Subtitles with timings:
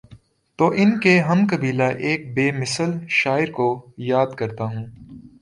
[0.59, 3.69] تو ان کے ہم قبیلہ ایک بے مثل شاعرکو
[3.97, 4.85] یا دکرتا ہوں۔